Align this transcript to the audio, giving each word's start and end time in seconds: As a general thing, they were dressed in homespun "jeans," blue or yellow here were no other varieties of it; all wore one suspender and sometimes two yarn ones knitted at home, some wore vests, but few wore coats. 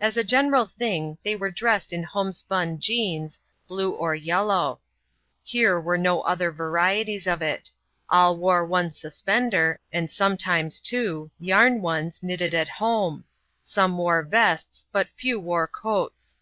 As 0.00 0.16
a 0.16 0.24
general 0.24 0.66
thing, 0.66 1.18
they 1.22 1.36
were 1.36 1.52
dressed 1.52 1.92
in 1.92 2.02
homespun 2.02 2.80
"jeans," 2.80 3.40
blue 3.68 3.92
or 3.92 4.12
yellow 4.12 4.80
here 5.40 5.80
were 5.80 5.96
no 5.96 6.22
other 6.22 6.50
varieties 6.50 7.28
of 7.28 7.42
it; 7.42 7.70
all 8.10 8.36
wore 8.36 8.66
one 8.66 8.92
suspender 8.92 9.78
and 9.92 10.10
sometimes 10.10 10.80
two 10.80 11.30
yarn 11.38 11.80
ones 11.80 12.24
knitted 12.24 12.54
at 12.54 12.68
home, 12.68 13.22
some 13.62 13.96
wore 13.96 14.24
vests, 14.24 14.84
but 14.90 15.06
few 15.10 15.38
wore 15.38 15.68
coats. 15.68 16.38